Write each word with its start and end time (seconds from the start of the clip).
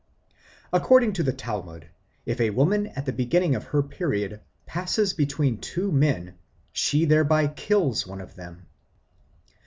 According 0.73 1.13
to 1.13 1.21
the 1.21 1.31
Talmud, 1.31 1.85
if 2.25 2.41
a 2.41 2.49
woman 2.49 2.87
at 2.87 3.05
the 3.05 3.13
beginning 3.13 3.53
of 3.53 3.65
her 3.65 3.83
period 3.83 4.41
passes 4.65 5.13
between 5.13 5.59
two 5.59 5.91
men, 5.91 6.39
she 6.73 7.05
thereby 7.05 7.45
kills 7.49 8.07
one 8.07 8.19
of 8.19 8.33
them. 8.35 8.65